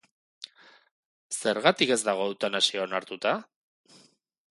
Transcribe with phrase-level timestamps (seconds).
[1.35, 3.35] Zergatik ez dago eutanasia onartuta?